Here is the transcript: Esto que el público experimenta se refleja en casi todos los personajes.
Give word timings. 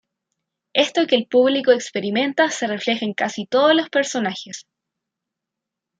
Esto 0.73 1.05
que 1.05 1.15
el 1.15 1.27
público 1.27 1.71
experimenta 1.71 2.49
se 2.49 2.65
refleja 2.65 3.05
en 3.05 3.13
casi 3.13 3.45
todos 3.45 3.75
los 3.75 3.87
personajes. 3.89 4.65